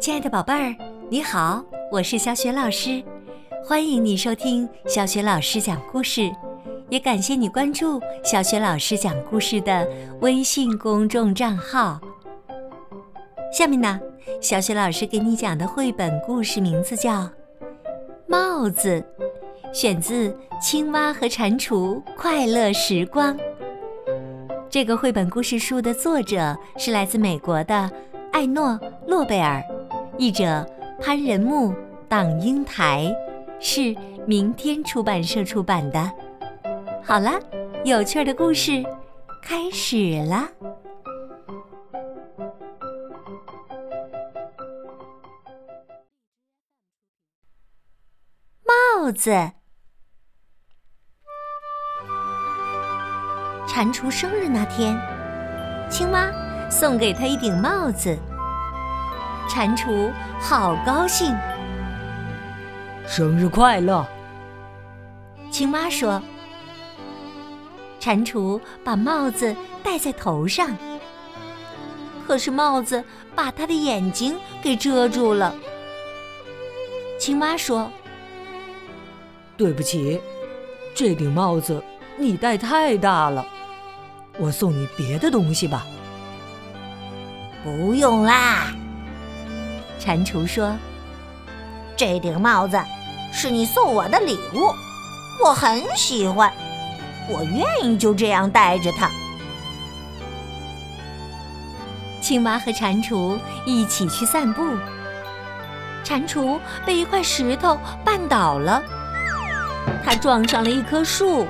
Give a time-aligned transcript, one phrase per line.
[0.00, 0.74] 亲爱的宝贝儿，
[1.08, 3.02] 你好，我是小雪老师，
[3.64, 6.28] 欢迎你收听小雪老师讲故事，
[6.88, 9.88] 也感谢你关注小雪老师讲故事的
[10.20, 12.00] 微信公众账号。
[13.52, 14.00] 下面呢，
[14.40, 17.12] 小雪老师给你讲的绘本故事名字叫
[18.26, 19.00] 《帽子》，
[19.72, 20.30] 选自
[20.60, 23.36] 《青蛙和蟾蜍快乐时光》。
[24.72, 27.90] 这个绘本故事书的作者是来自美国的
[28.32, 28.70] 艾诺·
[29.06, 29.62] 诺贝尔，
[30.16, 30.66] 译者
[30.98, 31.74] 潘仁木、
[32.08, 33.14] 党英台，
[33.60, 33.94] 是
[34.26, 36.10] 明天出版社出版的。
[37.04, 37.38] 好了，
[37.84, 38.82] 有趣的故事
[39.42, 40.48] 开始了。
[48.64, 49.52] 帽子。
[53.74, 54.94] 蟾蜍生日那天，
[55.88, 56.30] 青蛙
[56.70, 58.14] 送给他一顶帽子。
[59.48, 61.34] 蟾蜍好高兴，
[63.06, 64.06] 生日快乐！
[65.50, 66.20] 青蛙说。
[67.98, 70.76] 蟾蜍把帽子戴在头上，
[72.26, 73.02] 可是帽子
[73.34, 75.54] 把他的眼睛给遮住了。
[77.18, 77.90] 青蛙说
[79.56, 80.20] ：“对不起，
[80.94, 81.82] 这顶帽子
[82.18, 83.42] 你戴太大了。”
[84.38, 85.86] 我送你别的东西吧。
[87.62, 88.72] 不用啦，
[90.00, 90.74] 蟾蜍说
[91.96, 92.80] ：“这顶帽子
[93.32, 94.74] 是你送我的礼物，
[95.44, 96.52] 我很喜欢，
[97.28, 99.08] 我愿意就这样戴着它。”
[102.20, 104.64] 青蛙和蟾蜍一起去散步，
[106.02, 108.82] 蟾蜍被一块石头绊倒了，
[110.04, 111.46] 它撞上了一棵树。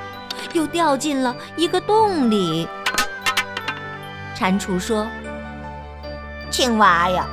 [0.53, 2.69] 又掉进了一个洞里。
[4.35, 5.07] 蟾蜍说
[6.51, 7.27] ：“青蛙呀，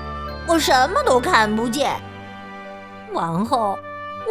[0.47, 1.95] 我什么都看不见。
[3.13, 3.79] 往后，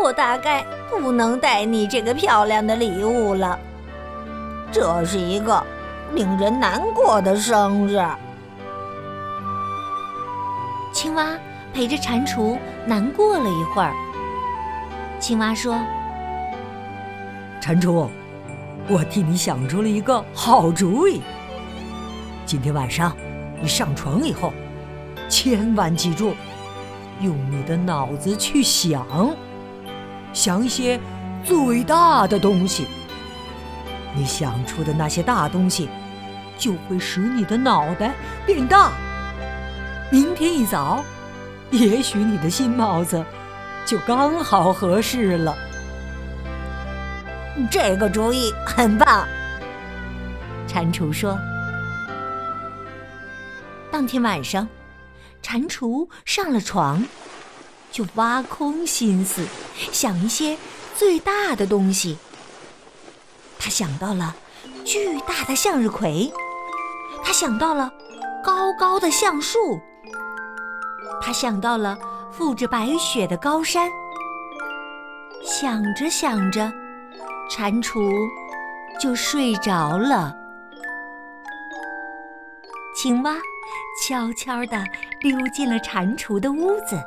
[0.00, 3.58] 我大概不能带你这个漂亮的礼物了。
[4.70, 5.60] 这是一个
[6.14, 8.00] 令人难过的生日。”
[10.92, 11.26] 青蛙
[11.72, 13.92] 陪着蟾蜍难过了一会儿。
[15.18, 15.78] 青蛙说
[17.60, 18.08] ：“蟾蜍。”
[18.90, 21.20] 我替你想出了一个好主意。
[22.46, 23.14] 今天晚上
[23.60, 24.52] 你上床以后，
[25.28, 26.34] 千万记住，
[27.20, 29.06] 用你的脑子去想，
[30.32, 30.98] 想一些
[31.44, 32.86] 最大的东西。
[34.14, 35.90] 你想出的那些大东西，
[36.56, 38.14] 就会使你的脑袋
[38.46, 38.90] 变大。
[40.10, 41.04] 明天一早，
[41.70, 43.22] 也许你的新帽子
[43.84, 45.54] 就刚好合适了。
[47.66, 49.26] 这个主意很棒，
[50.66, 51.38] 蟾蜍说。
[53.90, 54.68] 当天晚上，
[55.42, 57.02] 蟾蜍上了床，
[57.90, 59.44] 就挖空心思
[59.92, 60.56] 想一些
[60.94, 62.18] 最大的东西。
[63.58, 64.36] 他想到了
[64.84, 66.32] 巨大的向日葵，
[67.24, 67.90] 他想到了
[68.44, 69.80] 高高的橡树，
[71.20, 71.98] 他想到了
[72.36, 73.90] 覆着白雪的高山。
[75.42, 76.70] 想着想着。
[77.48, 78.28] 蟾蜍
[79.00, 80.36] 就睡着了。
[82.94, 83.34] 青蛙
[84.04, 84.84] 悄悄地
[85.20, 87.00] 溜进了蟾蜍的屋子，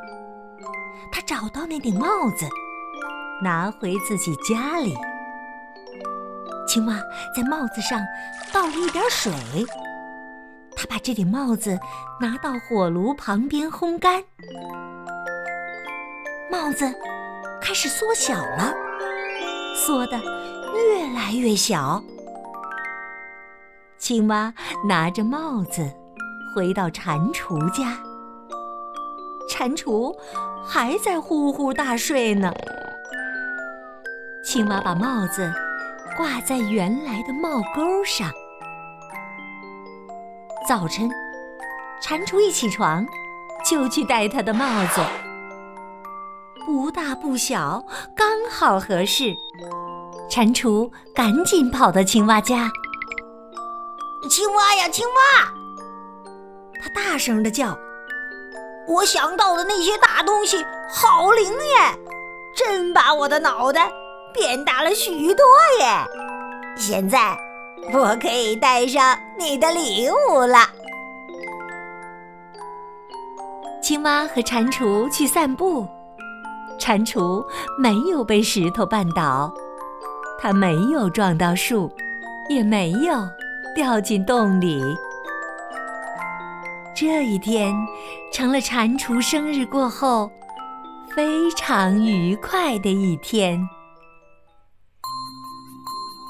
[1.12, 2.48] 他找到那顶帽子，
[3.44, 4.96] 拿回自己家里。
[6.68, 6.96] 青蛙
[7.36, 8.00] 在帽子上
[8.54, 9.34] 倒了一点水，
[10.76, 11.78] 他把这顶帽子
[12.22, 14.24] 拿到火炉旁边烘干，
[16.50, 16.90] 帽子
[17.62, 18.74] 开始缩小了。
[19.74, 20.18] 缩得
[20.74, 22.04] 越来越小。
[23.98, 24.54] 青蛙
[24.88, 25.92] 拿着帽子
[26.56, 27.98] 回到蟾蜍家，
[29.50, 30.16] 蟾蜍
[30.66, 32.52] 还在呼呼大睡呢。
[34.44, 35.54] 青蛙把帽子
[36.18, 38.32] 挂在原来的帽钩上。
[40.68, 41.10] 早晨，
[42.02, 43.06] 蟾蜍一起床
[43.64, 45.02] 就去戴他的帽子。
[46.66, 47.84] 不大不小，
[48.16, 49.36] 刚好合适。
[50.30, 52.72] 蟾蜍赶紧跑到青蛙家。
[54.30, 55.52] 青蛙呀，青蛙！
[56.82, 57.78] 它大声的叫
[58.88, 62.00] ：“我想到的那些大东西好灵耶，
[62.56, 63.92] 真把我的脑袋
[64.34, 65.44] 变大了许多
[65.80, 66.06] 耶！
[66.78, 67.36] 现在
[67.92, 70.60] 我可以带上你的礼物了。”
[73.82, 75.88] 青蛙和蟾蜍去散步。
[76.82, 77.46] 蟾蜍
[77.78, 79.54] 没有被石头绊倒，
[80.40, 81.92] 它没有撞到树，
[82.50, 83.14] 也没有
[83.76, 84.82] 掉进洞里。
[86.96, 87.72] 这一天
[88.34, 90.32] 成了蟾蜍生日过后
[91.16, 93.62] 非常愉快的一天。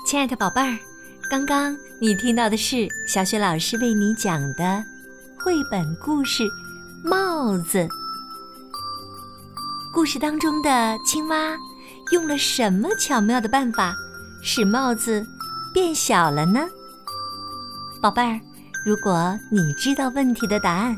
[0.05, 0.77] 亲爱的宝贝儿，
[1.29, 4.83] 刚刚你听到的是小雪老师为你讲的
[5.45, 6.43] 绘本故事
[7.09, 7.79] 《帽子》。
[9.93, 11.57] 故事当中的青蛙
[12.13, 13.93] 用了什么巧妙的办法，
[14.41, 15.25] 使帽子
[15.73, 16.61] 变小了呢？
[18.01, 18.39] 宝贝儿。
[18.85, 20.97] 如果你知道问题的答案，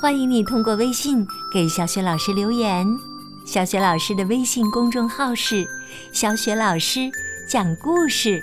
[0.00, 2.86] 欢迎你通过微信给小雪老师留言。
[3.44, 5.66] 小雪老师的微信公众号是
[6.14, 7.10] “小雪老师
[7.48, 8.40] 讲故事”，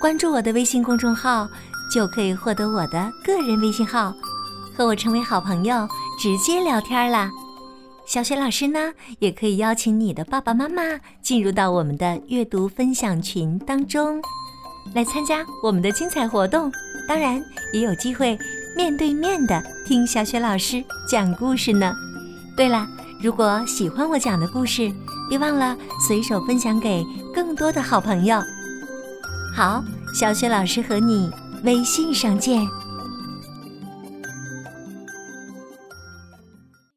[0.00, 1.48] 关注我的微信公众号
[1.92, 4.12] 就可以获得我的个人微信号，
[4.76, 5.88] 和我成为好朋友，
[6.20, 7.30] 直接聊天啦。
[8.06, 10.82] 小雪老师呢，也可以邀请你的爸爸妈妈
[11.22, 14.20] 进入到我们的阅读分享群当中，
[14.94, 16.70] 来参加我们的精彩活动。
[17.08, 17.42] 当然
[17.72, 18.38] 也有机会
[18.76, 21.94] 面对面的听小雪老师讲故事呢。
[22.56, 22.86] 对了，
[23.22, 24.92] 如果喜欢我讲的故事，
[25.28, 27.04] 别忘了随手分享给
[27.34, 28.38] 更多的好朋友。
[29.56, 29.82] 好，
[30.14, 31.32] 小雪老师和你
[31.64, 32.64] 微信上见。